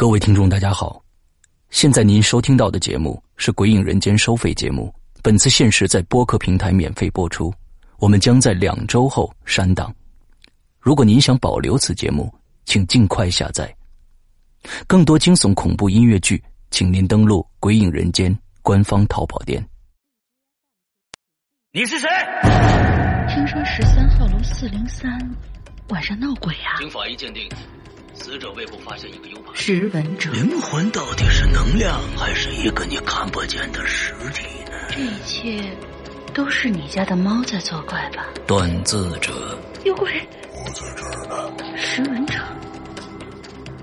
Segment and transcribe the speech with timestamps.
[0.00, 1.04] 各位听众，大家好，
[1.68, 4.90] 现在您收听到的节目是《鬼影人间》收费节目，
[5.22, 7.52] 本次限时在播客平台免费播出，
[7.98, 9.94] 我们将在两周后删档。
[10.78, 12.34] 如果您想保留此节目，
[12.64, 13.70] 请尽快下载。
[14.86, 19.62] 更多惊悚恐怖音乐剧，请您登录《鬼影人间》官方淘宝店。
[21.72, 22.08] 你是谁？
[23.28, 25.36] 听说十三号楼四零三
[25.90, 26.78] 晚上闹鬼啊！
[26.78, 27.46] 经法医鉴定，
[28.22, 29.56] 死者胃部发现一个 U 盘。
[29.56, 34.72] 识文者，灵魂到底是能量，还是一个你看不见的实体呢？
[34.90, 35.74] 这一切
[36.34, 38.26] 都是你家的猫在作怪吧？
[38.46, 40.12] 断字者，有鬼！
[40.52, 41.50] 我在这儿呢。
[41.78, 42.34] 识文者，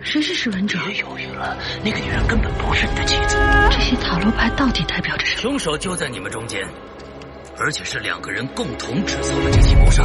[0.01, 0.77] 谁是识文者？
[0.85, 3.37] 别犹豫了，那个女人根本不是你的妻子。
[3.71, 5.41] 这些塔罗牌到底代表着什么？
[5.41, 6.63] 凶手就在你们中间，
[7.57, 10.03] 而且是两个人共同制造了这起谋杀。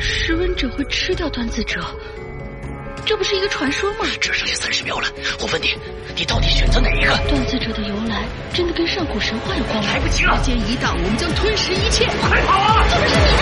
[0.00, 1.80] 识文者会吃掉断字者，
[3.08, 4.04] 这不是一个传说吗？
[4.20, 5.08] 只剩下三十秒了，
[5.40, 5.74] 我问你，
[6.14, 7.16] 你到底选择哪一个？
[7.26, 8.22] 断字者的由来
[8.52, 9.90] 真的跟上古神话有关吗？
[9.90, 12.04] 来不及了，时间一到，我们将吞噬一切。
[12.20, 12.84] 快跑啊！
[12.90, 13.40] 这不是你的。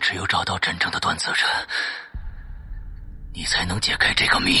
[0.00, 1.44] 只有找到真正的断字者，
[3.34, 4.60] 你才能解开这个谜。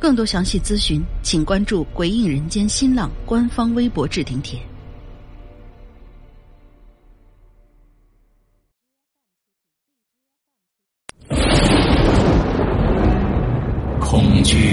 [0.00, 4.58] 更多详细咨询，请关注“鬼影人间”新浪官方微博置顶帖。
[14.00, 14.72] 恐惧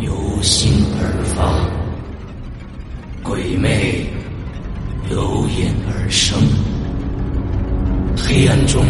[0.00, 1.68] 由心而发，
[3.28, 4.06] 鬼魅
[5.10, 6.38] 由眼而生。
[8.16, 8.84] 黑暗中，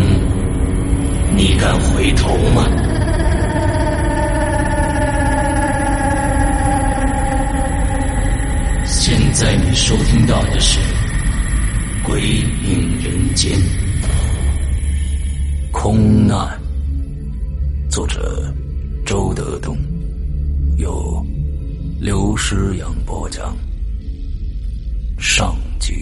[1.35, 3.04] 你敢回头吗？
[9.35, 10.79] 在你收听到的是
[12.07, 13.59] 《鬼影人间》，
[15.73, 16.57] 空难，
[17.91, 18.55] 作者
[19.05, 19.77] 周德东，
[20.79, 21.21] 由
[22.01, 23.57] 刘诗阳播讲。
[25.19, 25.93] 上集。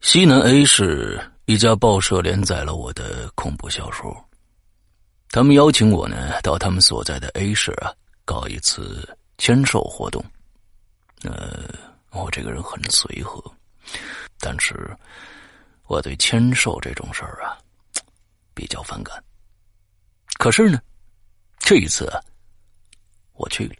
[0.00, 4.16] 西南 A 市一家报社连载了我的恐怖小说。
[5.36, 7.92] 他们邀请我呢，到他们所在的 A 市啊，
[8.24, 10.24] 搞一次签售活动。
[11.24, 11.68] 呃，
[12.10, 13.44] 我这个人很随和，
[14.40, 14.96] 但是
[15.88, 17.58] 我对签售这种事儿啊，
[18.54, 19.22] 比较反感。
[20.38, 20.80] 可是呢，
[21.58, 22.18] 这一次啊，
[23.34, 23.74] 我去了。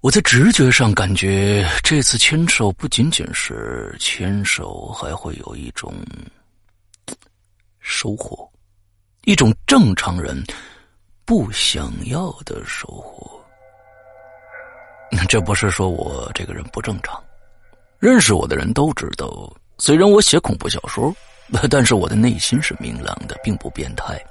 [0.00, 5.94] 我在直觉上感觉，这次签售不仅仅是签售，还会有一种
[7.78, 8.50] 收获。
[9.24, 10.42] 一种正常人
[11.24, 13.30] 不想要的收获。
[15.28, 17.22] 这不是说我这个人不正常，
[17.98, 19.52] 认识我的人都知道。
[19.78, 21.14] 虽然我写恐怖小说，
[21.70, 24.22] 但是我的内心是明朗的，并不变态。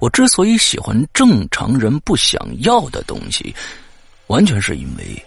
[0.00, 3.54] 我之所以喜欢正常人不想要的东西，
[4.26, 5.24] 完全是因为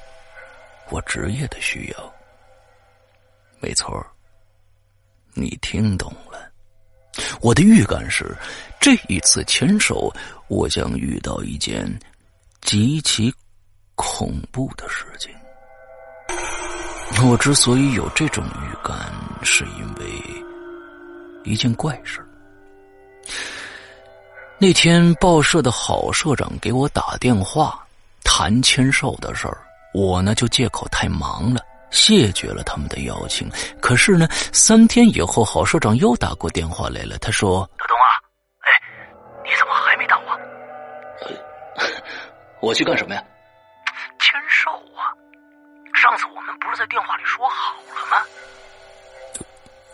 [0.90, 2.14] 我职业的需要。
[3.60, 4.06] 没错，
[5.34, 6.47] 你听懂了。
[7.42, 8.36] 我的预感是，
[8.80, 10.14] 这一次牵手，
[10.48, 11.88] 我将遇到一件
[12.62, 13.34] 极其
[13.96, 15.32] 恐怖的事情。
[17.26, 19.12] 我之所以有这种预感，
[19.42, 20.06] 是因为
[21.44, 22.24] 一件怪事
[24.60, 27.80] 那天报社的好社长给我打电话
[28.24, 29.58] 谈签售的事儿，
[29.94, 31.62] 我呢就借口太忙了。
[31.92, 33.50] 谢绝了他们的邀请，
[33.82, 37.18] 可是呢，三天以后，郝社长又打过电话来了。
[37.20, 38.08] 他说：“德东啊，
[38.62, 38.72] 哎，
[39.44, 40.38] 你怎么还没到啊？
[42.62, 43.24] 我去干什么呀？
[44.20, 45.14] 签售啊！
[45.94, 48.24] 上次我们不是在电话里说好了吗？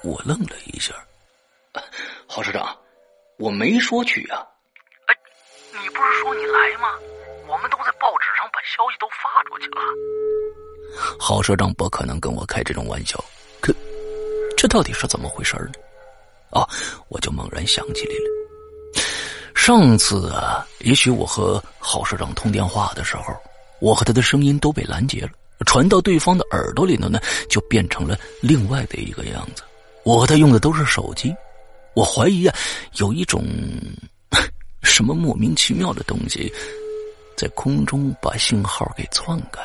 [0.03, 0.93] 我愣了一下，
[2.27, 2.75] 郝社长，
[3.37, 4.45] 我没说去啊。
[5.07, 5.15] 哎，
[5.79, 6.89] 你不是说你来吗？
[7.47, 9.81] 我们都在报纸上把消息都发出去了。
[11.19, 13.23] 郝社长不可能跟我开这种玩笑，
[13.61, 13.73] 可
[14.55, 15.71] 这到底是怎么回事呢？
[16.51, 16.67] 啊，
[17.07, 19.03] 我就猛然想起来了，
[19.55, 23.35] 上次啊，也许我和郝社长通电话的时候，
[23.81, 25.29] 我和他的声音都被拦截了，
[25.65, 27.19] 传到对方的耳朵里头呢，
[27.49, 29.63] 就变成了另外的一个样子。
[30.03, 31.33] 我和他用的都是手机，
[31.95, 32.55] 我怀疑啊，
[32.97, 33.43] 有一种
[34.83, 36.53] 什么莫名其妙的东西，
[37.35, 39.59] 在空中把信号给篡改。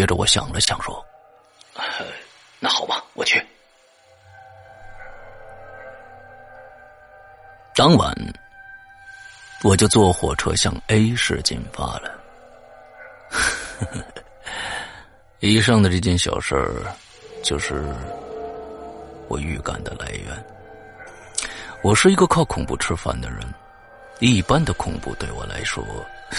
[0.00, 1.04] 接着我想了想，说
[2.58, 3.38] ：“那好吧，我去。”
[7.76, 8.10] 当晚，
[9.62, 12.18] 我就坐火车向 A 市进发了。
[15.40, 16.96] 以上的这件小事儿，
[17.42, 17.84] 就是。
[19.28, 20.44] 我预感的来源。
[21.82, 23.40] 我是一个靠恐怖吃饭的人，
[24.18, 25.84] 一般的恐怖对我来说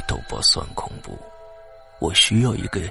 [0.07, 1.15] 都不算恐怖。
[1.99, 2.81] 我需要一个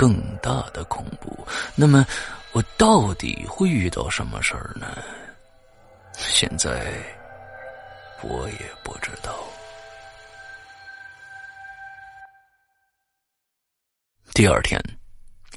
[0.00, 1.46] 更大的恐怖。
[1.74, 2.06] 那么，
[2.52, 4.96] 我到底会遇到什么事儿呢？
[6.16, 6.90] 现在
[8.22, 9.34] 我也不知道。
[14.32, 14.80] 第二天，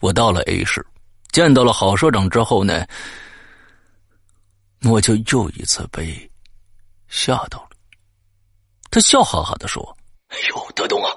[0.01, 0.85] 我到了 A 市，
[1.31, 2.85] 见到了郝社长之后呢。
[4.91, 6.29] 我就又一次被
[7.07, 7.69] 吓到了。
[8.91, 9.97] 他笑哈哈的说
[10.27, 11.09] ：“哎呦，德东啊，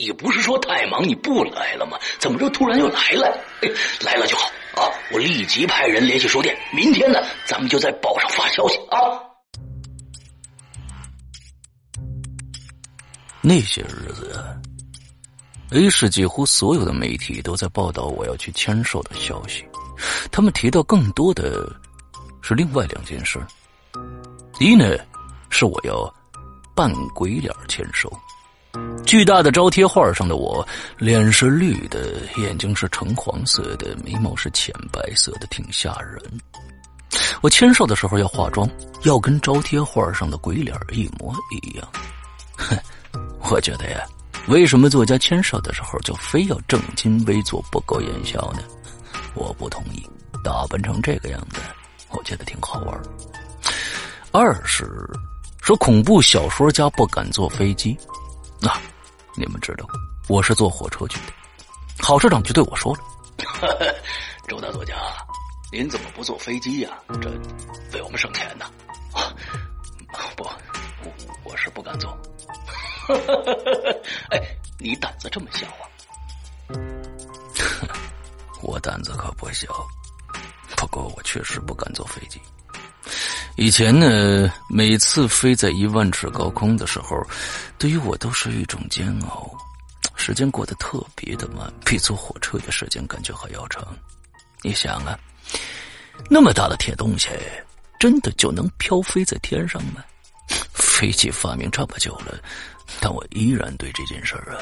[0.00, 1.98] 你不是说太忙你不来了吗？
[2.18, 3.38] 怎么这突然又来了？
[4.02, 4.88] 来了就好啊！
[5.12, 9.20] 我立即派人联系书店，明天呢，咱们就在报上发消息啊。”
[13.42, 14.42] 那些日子
[15.72, 19.66] ，A 市几乎所有的媒体都在报道我要去签售的消息，
[20.32, 21.70] 他们提到更多的。
[22.42, 23.38] 是另外两件事。
[24.54, 24.96] 第一呢，
[25.50, 26.10] 是我要
[26.74, 28.10] 扮鬼脸签售。
[29.06, 30.66] 巨大的招贴画上的我，
[30.98, 36.22] 脸是绿的，眼睛是橙黄色的，眉毛是浅白色的，挺吓人。
[37.42, 38.68] 我签售的时候要化妆，
[39.02, 41.88] 要跟招贴画上的鬼脸一模一样。
[42.56, 42.76] 哼，
[43.50, 44.00] 我觉得呀，
[44.46, 48.62] 为什么作家签售的时候就非要正襟危坐、不苟言笑呢？
[49.34, 50.06] 我不同意，
[50.44, 51.60] 打扮成这个样子。
[52.10, 53.00] 我觉得挺好玩。
[54.30, 54.88] 二是
[55.60, 57.96] 说恐怖小说家不敢坐飞机，
[58.60, 58.72] 那
[59.34, 59.86] 你们知道，
[60.28, 61.32] 我是坐火车去的。
[61.98, 63.02] 郝社长就对我说了：
[64.48, 64.94] “周大作家，
[65.72, 66.90] 您怎么不坐飞机呀？
[67.20, 67.30] 这
[67.92, 68.66] 为我们省钱呢。”
[69.12, 69.34] 啊，
[70.36, 71.12] 不，我
[71.44, 72.16] 我是不敢坐。
[74.30, 74.40] 哎，
[74.78, 75.84] 你胆子这么小啊？
[78.62, 79.68] 我胆子可不小。
[80.76, 82.40] 不过我确实不敢坐飞机。
[83.60, 87.22] 以前呢，每次飞在一万尺高空的时候，
[87.76, 89.50] 对于我都是一种煎熬，
[90.16, 93.86] 时间过得特别的慢，比坐火车的时间感觉还要长。
[94.62, 95.14] 你想啊，
[96.30, 97.28] 那么大的铁东西，
[97.98, 100.02] 真的就能飘飞在天上吗？
[100.72, 102.40] 飞机发明这么久了，
[102.98, 104.56] 但我依然对这件事啊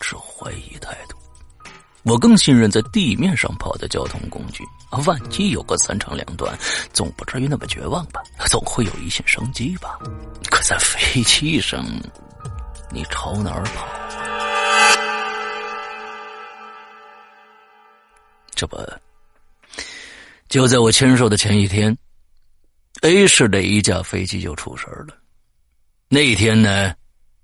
[0.00, 1.16] 持怀疑态度。
[2.06, 4.62] 我更信任在地面上跑的交通工具，
[5.04, 6.56] 万一有个三长两短，
[6.92, 8.22] 总不至于那么绝望吧？
[8.46, 9.98] 总会有一线生机吧？
[10.48, 11.84] 可在飞机上，
[12.92, 13.88] 你朝哪儿跑？
[18.54, 18.78] 这不，
[20.48, 21.94] 就在我签售的前一天
[23.00, 25.18] ，A 市的一架飞机就出事了。
[26.08, 26.94] 那天呢，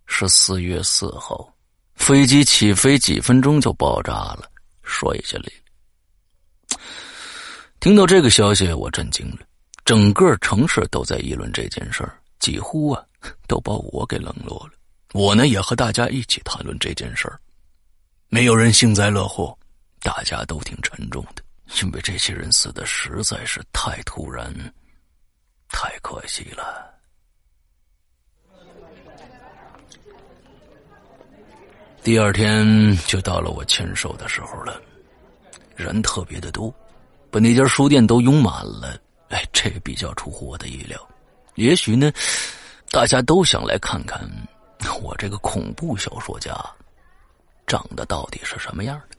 [0.07, 1.53] 是四月四号，
[1.97, 4.51] 飞机起飞几分钟就爆炸了。
[4.83, 6.79] 摔下来了。
[7.81, 9.39] 听到这个消息，我震惊了。
[9.85, 13.05] 整个城市都在议论这件事儿，几乎啊
[13.49, 14.73] 都把我给冷落了。
[15.13, 17.39] 我呢也和大家一起谈论这件事儿，
[18.29, 19.59] 没有人幸灾乐祸，
[20.01, 21.43] 大家都挺沉重的，
[21.83, 24.55] 因为这些人死的实在是太突然，
[25.69, 26.92] 太可惜了。
[32.05, 34.83] 第二天就到了我签售的时候了，
[35.77, 36.75] 人特别的多，
[37.31, 38.99] 把那家书店都拥满了。
[39.29, 40.99] 哎，这比较出乎我的意料。
[41.55, 42.13] 也许呢，
[42.91, 44.29] 大家都想来看看
[45.01, 46.53] 我这个恐怖小说家
[47.69, 49.17] 长得到底是什么样的。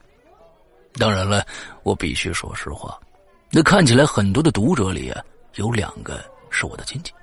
[1.00, 1.46] 当然了，
[1.84, 3.00] 我必须说实话，
[3.50, 5.24] 那看起来很多的读者里啊，
[5.56, 7.13] 有两个是我的亲戚。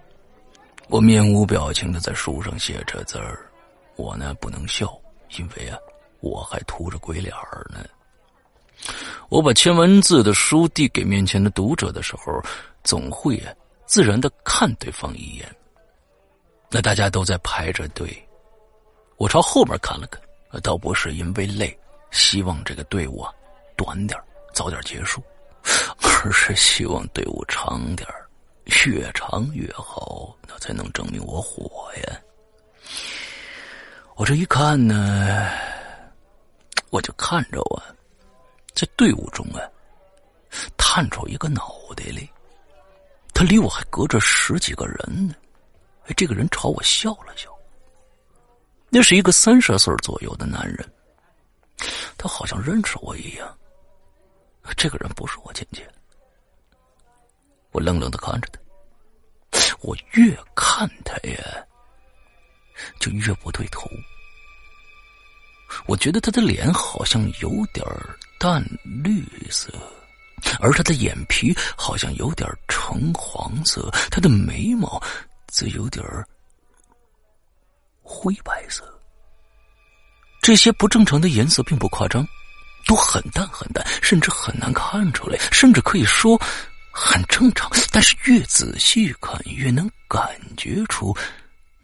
[0.89, 3.47] 我面无表情的在书上写着字儿，
[3.97, 4.91] 我呢不能笑。
[5.39, 5.79] 因为啊，
[6.21, 7.85] 我还涂着鬼脸儿呢。
[9.29, 12.43] 我把签完字的书递给面前的读者的时候，
[12.83, 13.41] 总会
[13.87, 15.55] 自然的看对方一眼。
[16.71, 18.11] 那大家都在排着队，
[19.17, 20.21] 我朝后面看了看，
[20.63, 21.77] 倒不是因为累，
[22.11, 23.33] 希望这个队伍啊
[23.77, 24.19] 短点
[24.55, 25.23] 早点结束，
[26.03, 28.09] 而是希望队伍长点
[28.87, 32.21] 越长越好，那才能证明我火呀。
[34.21, 35.51] 我这一看呢，
[36.91, 37.83] 我就看着我。
[38.75, 39.65] 在队伍中啊，
[40.77, 42.31] 探出一个脑袋来，
[43.33, 45.35] 他离我还隔着十几个人呢。
[46.19, 47.49] 这个人朝我笑了笑。
[48.91, 50.93] 那是一个三十岁左右的男人，
[52.19, 53.59] 他好像认识我一样。
[54.77, 55.83] 这个人不是我亲戚。
[57.71, 58.51] 我愣愣的看着
[59.51, 61.67] 他，我越看他呀，
[63.01, 63.89] 就越不对头。
[65.87, 67.85] 我觉得他的脸好像有点
[68.39, 69.73] 淡绿色，
[70.61, 75.03] 而他的眼皮好像有点橙黄色，他的眉毛
[75.49, 76.05] 则有点
[78.03, 78.85] 灰白色。
[80.43, 82.27] 这些不正常的颜色并不夸张，
[82.87, 86.41] 都很淡很淡，甚至很难看出来，甚至可以说
[86.91, 87.71] 很正常。
[87.93, 91.15] 但是越仔细看，越能感觉出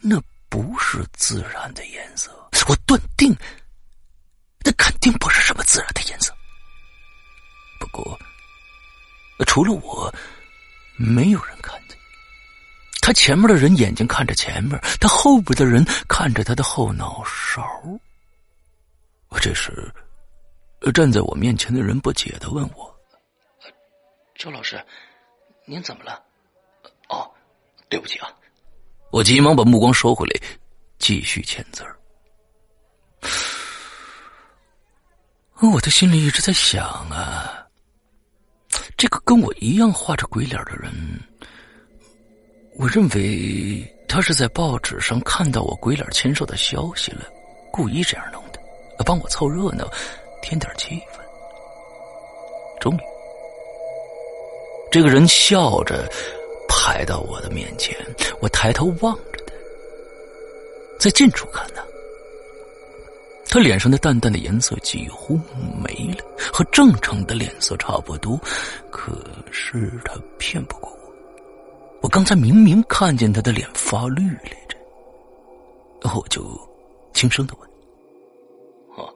[0.01, 2.31] 那不是自然的颜色。
[2.69, 3.37] 我断定。
[4.67, 6.35] 那肯定不是什么自然的颜色。
[7.79, 8.19] 不过，
[9.47, 10.13] 除了我，
[10.97, 11.97] 没有人看见。
[13.01, 17.65] 他前面的人眼睛看着前面，他后边的人看着他的后脑勺。
[19.41, 19.89] 这时，
[20.93, 22.93] 站在我面前的人不解的问我
[24.35, 24.85] ：“周老师，
[25.65, 26.21] 您怎么了
[27.09, 27.31] ？”“哦，
[27.89, 28.29] 对不起啊。”
[29.13, 30.41] 我急忙把目光收回来，
[30.99, 31.97] 继续签字儿。
[35.63, 37.67] 我的心里一直在想啊，
[38.97, 40.93] 这个跟我一样画着鬼脸的人，
[42.77, 47.23] 我认为他是在报纸上看到我鬼脸签售的消息了，
[47.73, 48.61] 故意这样弄的，
[49.05, 49.91] 帮我凑热闹，
[50.43, 51.21] 添点气氛。
[52.79, 53.01] 终于，
[54.91, 56.07] 这个人笑着
[56.69, 57.97] 排到我的面前，
[58.41, 59.55] 我抬头望着他，
[60.99, 61.83] 在近处看呢。
[63.57, 65.41] 他脸上的淡淡的颜色几乎
[65.83, 66.23] 没了，
[66.53, 68.39] 和正常的脸色差不多。
[68.91, 69.19] 可
[69.51, 74.77] 是他骗不过我，我刚才明明看见他的脸发绿来着。
[76.15, 76.45] 我就
[77.15, 77.67] 轻声的问
[78.95, 79.09] ：“哦，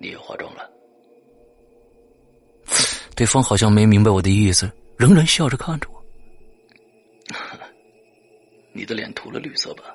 [0.00, 0.70] 你也化妆了？”
[3.14, 6.02] 对方好像没明白我的意思，仍然笑着看着我。
[8.72, 9.94] 你的脸涂了绿色吧？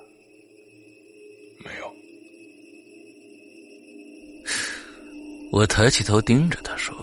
[5.52, 6.96] 我抬起头盯着他说：“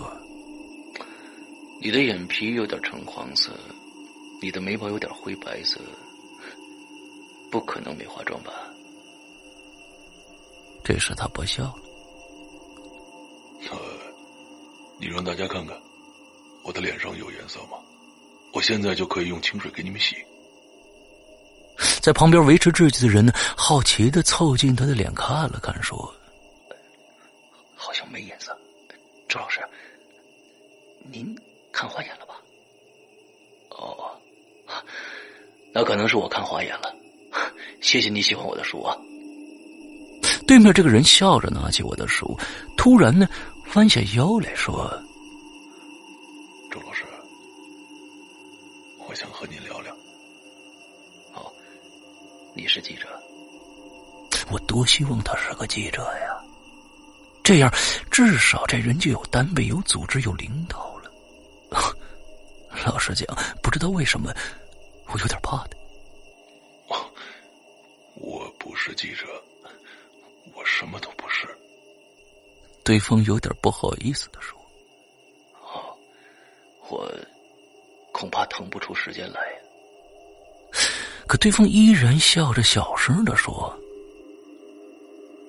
[1.85, 3.53] 你的眼皮有点橙黄色，
[4.41, 5.79] 你的眉毛有点灰白色，
[7.51, 8.51] 不可能没化妆吧？”
[10.83, 11.75] 这时他不笑了。
[13.71, 13.77] 呃，
[14.99, 15.77] 你让大家看看，
[16.65, 17.77] 我的脸上有颜色吗？
[18.55, 20.17] 我现在就可以用清水给你们洗。
[22.01, 26.11] 在旁边维持秩序的人呢，好奇的凑近他的脸看了看，说。
[28.11, 28.57] 没眼色，
[29.29, 29.61] 周老师，
[31.11, 31.37] 您
[31.73, 32.35] 看花眼了吧？
[33.71, 34.21] 哦，
[35.73, 36.95] 那可能是我看花眼了。
[37.81, 38.97] 谢谢你喜欢我的书啊。
[40.47, 42.37] 对面这个人笑着拿起我的书，
[42.77, 43.29] 突然呢
[43.75, 44.91] 弯下腰来说
[46.73, 47.05] ：“周老师，
[49.07, 49.95] 我想和您聊聊。”
[51.37, 51.53] 哦，
[52.55, 53.07] 你是记者？
[54.51, 56.43] 我多希望他是个记者呀。
[57.49, 57.73] 这样，
[58.11, 61.11] 至少这人就有单位、有组织、有领导了。
[62.85, 63.27] 老实讲，
[63.63, 64.31] 不知道为什么，
[65.07, 66.99] 我有点怕他。
[68.17, 69.25] 我不是记者，
[70.55, 71.49] 我什么都不是。
[72.85, 74.61] 对方有点不好意思的说
[75.63, 75.97] ：“哦，
[76.91, 77.11] 我
[78.13, 79.41] 恐怕腾不出时间来。
[81.27, 83.75] ”可对方依然笑着，小声的说：“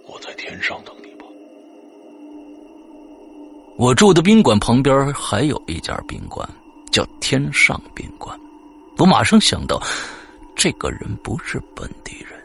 [0.08, 0.99] 我在天上等你。”
[3.79, 6.45] 我住的宾馆旁边还有一家宾馆，
[6.91, 8.38] 叫天上宾馆。
[8.98, 9.81] 我马上想到，
[10.53, 12.38] 这个人不是本地人。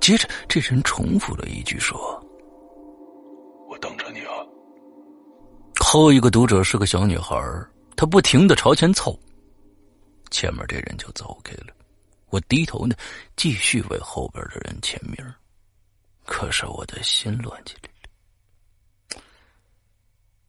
[0.00, 1.98] 接着，这人重复了一句说
[3.68, 4.32] ：“我等着你啊。”
[5.84, 7.36] 后一个读者是个小女孩，
[7.94, 9.14] 她不停的朝前凑，
[10.30, 11.74] 前面这人就走开了。
[12.30, 12.96] 我低头呢，
[13.36, 15.14] 继续为后边的人签名，
[16.24, 17.90] 可是我的心乱起来。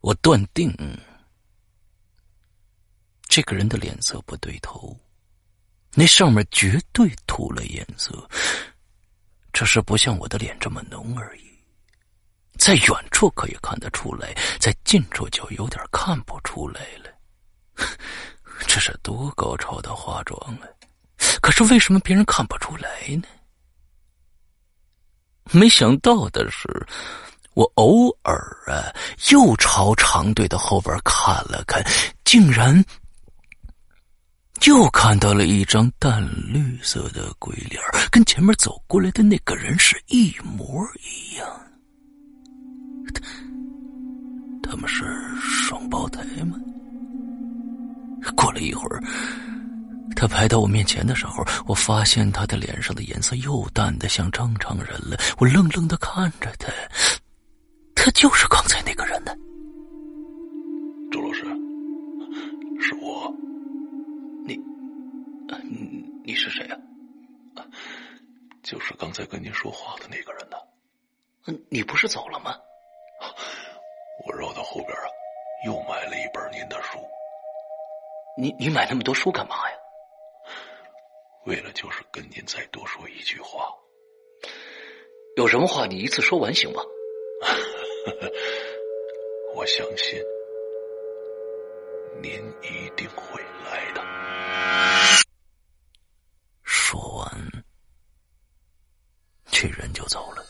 [0.08, 0.74] 我断定
[3.28, 4.98] 这个人的脸色不对头，
[5.96, 8.26] 那上面绝对涂了颜色，
[9.52, 11.42] 只是不像我的脸这么浓而已。
[12.58, 17.86] 在远处可以看得出来，在近处就有点看不出来了。
[18.66, 20.70] 这是多高超的化妆啊！
[21.42, 23.28] 可是为什么别人看不出来呢？
[25.52, 26.66] 没想到的是，
[27.58, 28.38] 我偶尔
[28.68, 28.94] 啊，
[29.32, 31.84] 又朝长队的后边看了看，
[32.24, 32.86] 竟然
[34.68, 36.24] 又看到了一张淡
[36.54, 41.48] 绿色的鬼脸，跟前面走过来的那个人是一模一样。
[43.12, 43.22] 他
[44.70, 45.04] 他们是
[45.40, 46.60] 双胞胎吗？
[48.36, 49.02] 过了一会儿。
[50.16, 55.18] 他排到我面前的时候，我发现他的脸上的颜色又淡的像正常人了。
[55.40, 56.72] 我愣愣的看着他，
[57.98, 59.36] 他就是刚才那个人呢。
[61.12, 61.44] 周老师，
[62.80, 63.34] 是我。
[64.46, 64.56] 你，
[66.24, 66.78] 你是谁啊？
[68.62, 70.58] 就是刚才跟您说话的那个人呢。
[71.48, 72.56] 嗯，你不是走了吗？
[74.26, 75.10] 我绕到后边啊，
[75.66, 77.00] 又买了一本您的书。
[78.38, 79.76] 你你买那么多书干嘛呀？
[81.46, 83.74] 为了就是跟您再多说一句话，
[85.36, 86.82] 有什么话你一次说完行吗？
[89.56, 90.20] 我相信
[92.22, 94.02] 您一定会来的。
[96.64, 97.30] 说完，
[99.52, 100.44] 这人就走了。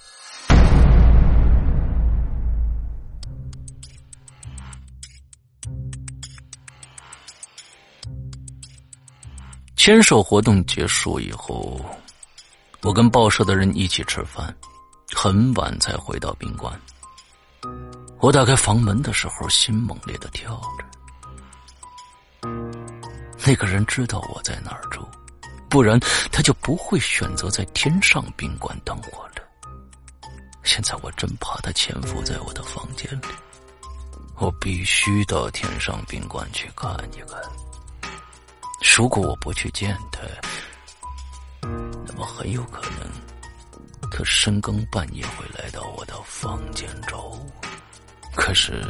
[9.75, 11.79] 签售活动结束以后，
[12.81, 14.53] 我跟报社的人一起吃饭，
[15.15, 16.79] 很晚才回到宾馆。
[18.19, 22.49] 我打开房门的时候，心猛烈的跳着。
[23.45, 25.07] 那个人知道我在哪儿住，
[25.69, 25.99] 不然
[26.31, 29.35] 他就不会选择在天上宾馆等我了。
[30.63, 33.27] 现在我真怕他潜伏在我的房间里，
[34.35, 37.39] 我必须到天上宾馆去看一看。
[38.97, 40.21] 如果我不去见他，
[41.61, 47.45] 那么很有可能他深更半夜会来到我的房间找我。
[48.37, 48.81] 可是，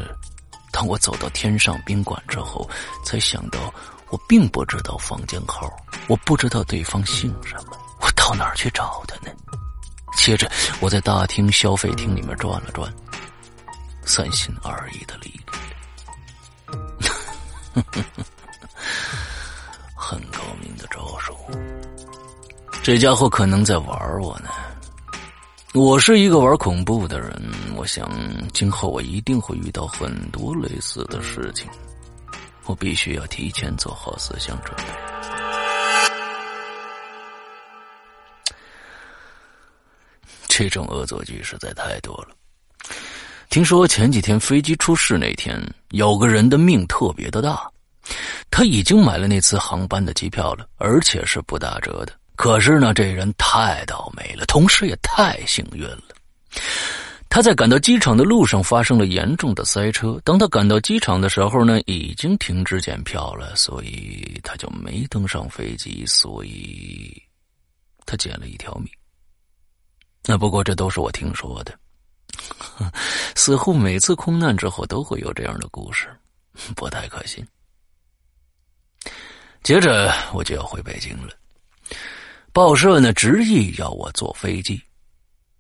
[0.72, 2.70] 当我走到天上宾馆之后，
[3.04, 3.74] 才想到
[4.10, 5.68] 我并不知道房间号，
[6.08, 9.32] 我不知道对方姓什么，我到哪儿去找他呢？
[10.18, 12.94] 接着，我在大厅消费厅里面转了转，
[14.04, 15.58] 三心二意的离开。
[19.96, 21.36] 很高明的招数，
[22.84, 23.97] 这家伙可能在玩。
[25.78, 27.40] 我是一个玩恐怖的人，
[27.76, 28.10] 我想
[28.52, 31.70] 今后我一定会遇到很多类似的事情，
[32.66, 34.84] 我必须要提前做好思想准备。
[40.48, 42.30] 这种恶作剧实在太多了。
[43.52, 47.70] 听说前几天飞机出事那天，有个人的命特别的大。
[48.50, 52.14] 他已经买了那次航班的机票了，而且是不打折的。
[52.38, 56.04] 可是呢，这人太倒霉了，同时也太幸运了。
[57.30, 60.22] 他在赶到机场的路上发生了严重的塞车。
[60.24, 67.22] 当他赶到机场的时候呢，已经停止检票了，所以他就没登上飞机，所以
[68.06, 68.88] 他捡了一条命。
[70.24, 71.78] 那不过这都是我听说的，
[73.36, 76.08] 似乎每次空难之后都会有这样的故事，
[76.76, 77.46] 不太可信。
[79.64, 81.34] 接着我就要回北京了，
[82.58, 84.84] 报社呢执意要我坐飞机，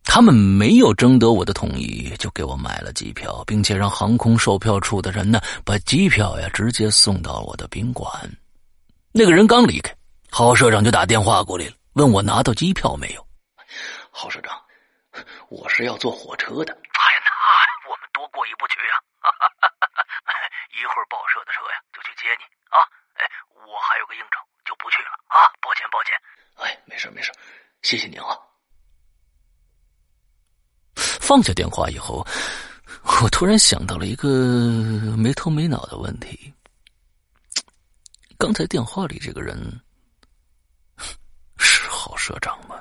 [0.03, 8.09] 他们没有征得我的同意就给我买了机票，并且让航空售票处的人呢把机票呀直接送到我的宾馆。
[9.11, 9.93] 那个人刚离开，
[10.31, 13.21] 郝社长就打电话过来了，问我拿到机票没有。
[14.09, 14.59] 郝社长，
[15.49, 16.73] 我是要坐火车的。
[16.73, 18.97] 哎呀，那我们多过意不去啊！
[20.73, 22.81] 一会儿报社的车呀就去接你啊。
[23.21, 25.45] 哎，我还有个应酬，就不去了啊！
[25.61, 26.17] 抱歉，抱歉。
[26.57, 27.31] 哎，没事没事，
[27.81, 28.37] 谢谢您啊。
[30.95, 32.25] 放下电话以后，
[33.21, 34.27] 我突然想到了一个
[35.17, 36.53] 没头没脑的问题：
[38.37, 39.57] 刚才电话里这个人
[41.57, 42.75] 是郝社长吗？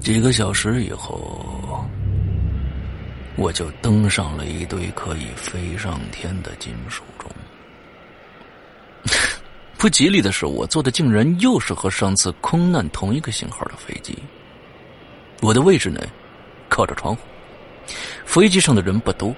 [0.00, 1.84] 几个小时以后。
[3.38, 7.30] 我就登上了一堆可以飞上天的金属钟。
[9.78, 14.16] 不吉利的是，我坐的竟然又是和上次空难同一个型号的飞机。
[15.42, 16.00] 我的位置呢，
[16.68, 17.20] 靠着窗户。
[18.24, 19.34] 飞机上的人不多，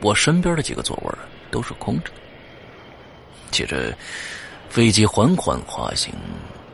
[0.00, 1.12] 我身边的几个座位
[1.50, 2.10] 都是空着。
[3.50, 3.94] 接着，
[4.70, 6.12] 飞机缓缓滑行，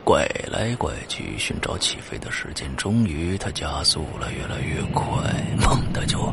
[0.04, 2.74] 拐来拐去，寻找起飞的时间。
[2.76, 5.04] 终于，它加速了，越来越快，
[5.58, 6.32] 猛地就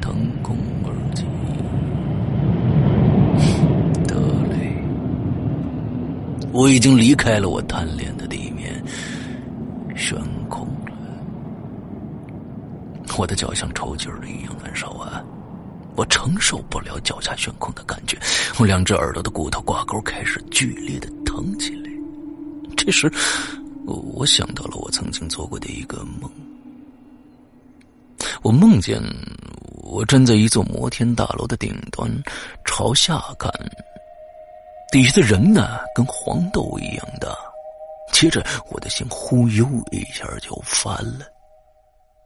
[0.00, 1.24] 腾空而起。
[4.06, 4.16] 得
[4.50, 4.74] 嘞，
[6.52, 8.82] 我已经离开了我贪恋的地面，
[9.96, 10.16] 悬
[10.48, 10.92] 空了。
[13.18, 15.22] 我的脚像抽筋儿一样难受啊！
[15.96, 18.16] 我承受不了脚下悬空的感觉，
[18.58, 21.90] 我两只耳朵的骨头挂钩开始剧烈的疼起来。
[22.76, 23.12] 这时，
[23.84, 26.30] 我想到了我曾经做过的一个梦。
[28.42, 29.02] 我梦见
[29.82, 32.10] 我站在一座摩天大楼的顶端，
[32.64, 33.52] 朝下看，
[34.90, 37.36] 底下的人呢跟黄豆一样大。
[38.12, 41.26] 接着，我的心忽悠一下就翻了，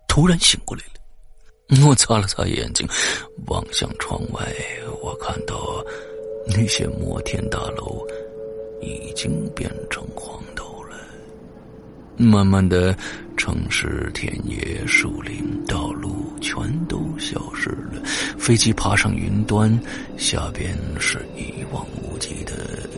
[0.08, 1.86] 突然醒过来了。
[1.86, 2.88] 我擦了擦眼睛，
[3.46, 4.52] 望向窗外，
[5.02, 5.56] 我看到
[6.46, 8.06] 那些摩天大楼
[8.80, 10.73] 已经变成黄豆。
[12.16, 12.96] 慢慢的，
[13.36, 18.02] 城市、田野、树林、道路全都消失了。
[18.38, 19.76] 飞机爬上云端，
[20.16, 22.88] 下边是一望无际的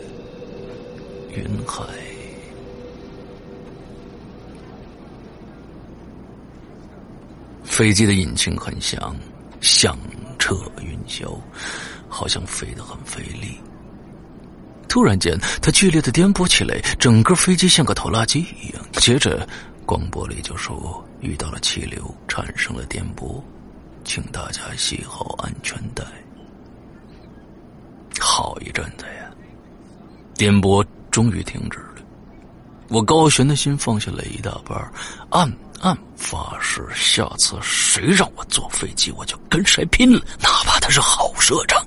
[1.35, 1.83] 云海。
[7.63, 9.15] 飞机的引擎很响，
[9.61, 9.97] 响
[10.39, 11.35] 彻云霄，
[12.07, 13.57] 好像飞得很费力。
[14.87, 18.83] 突然间，它剧烈的颠簸起来，整个飞机像个拖拉机一样。
[18.93, 19.47] 接着，
[19.85, 23.41] 广播里就说遇到了气流，产生了颠簸，
[24.03, 26.03] 请大家系好安全带。
[28.19, 29.29] 好一阵子呀，
[30.35, 32.01] 颠簸终于停止了，
[32.89, 34.91] 我高悬的心放下了一大半，
[35.29, 35.51] 暗。
[35.79, 41.85] 暗发誓，下次谁让我坐飞机，我就跟谁拼了，哪怕他是好社长。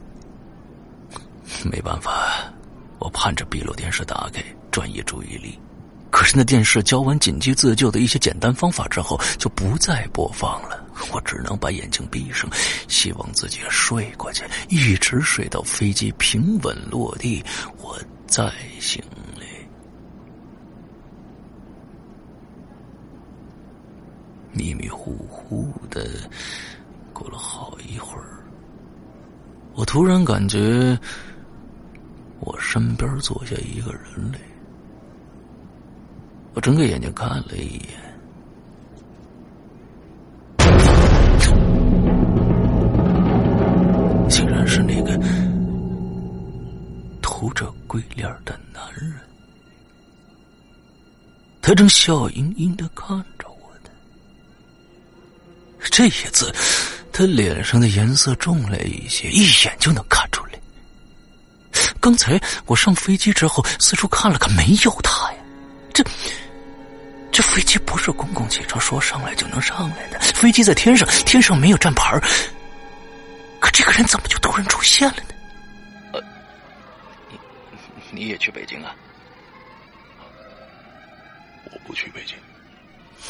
[1.65, 2.40] 没办法，
[3.01, 5.59] 我盼着闭路电视打开，转移注意力。
[6.11, 10.85] 可是那电视教完紧急自救的一些简单方法之后，就不再播放了。
[11.13, 12.51] 我只能把眼睛闭上，
[12.89, 17.43] 希望自己睡过去，一直睡到飞机平稳落地，
[17.79, 19.03] 我再醒
[19.39, 19.47] 来。
[24.53, 26.11] 迷迷糊糊的
[27.13, 28.45] 过了好一会儿，
[29.75, 30.99] 我突然感觉
[32.41, 34.39] 我身边坐下一个人来。
[36.55, 37.89] 我睁开眼睛看了一眼，
[44.29, 45.17] 竟然是那个
[47.23, 49.15] 涂着鬼脸的男人。
[51.63, 53.57] 他正笑盈盈的看着我。
[55.93, 56.53] 这一次，
[57.13, 60.20] 他脸上的颜色重了一些，一眼就能看。
[62.01, 65.39] 刚才我上飞机之后，四处看了看，没有他呀。
[65.93, 66.03] 这
[67.31, 70.19] 这飞机不是公共汽车，说上来就能上来的。
[70.19, 72.19] 飞机在天上，天上没有站牌
[73.61, 75.35] 可这个人怎么就突然出现了呢？
[76.15, 76.21] 呃，
[77.29, 77.39] 你
[78.11, 78.95] 你也去北京啊？
[81.67, 82.35] 我不去北京。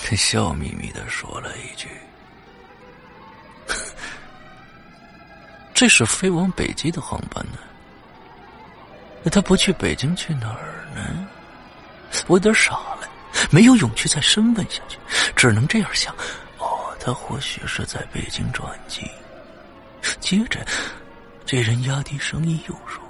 [0.04, 1.88] 他笑眯眯的说了一句。
[5.74, 7.58] 这是飞往北极的航班呢，
[9.22, 11.26] 那他不去北京去哪儿呢？
[12.26, 13.08] 我有点傻了，
[13.50, 14.98] 没有勇气再深问下去，
[15.36, 16.14] 只能这样想：
[16.58, 19.08] 哦，他或许是在北京转机。
[20.18, 20.64] 接着，
[21.44, 23.02] 这人压低声音又说：“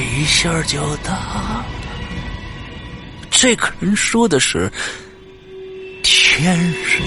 [0.00, 1.66] 一下就大了。
[3.30, 4.70] 这个人说的是
[6.02, 7.06] 天上。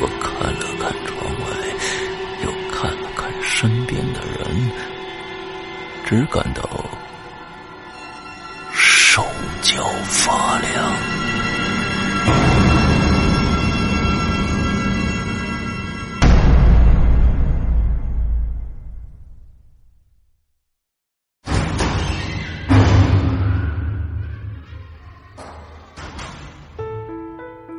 [0.00, 1.44] 我看了看窗外，
[2.44, 4.70] 又看了看身边的人，
[6.04, 6.62] 只感到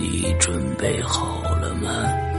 [0.00, 2.29] 你准备好了吗？